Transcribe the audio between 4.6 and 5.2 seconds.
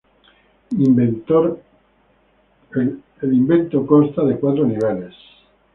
niveles.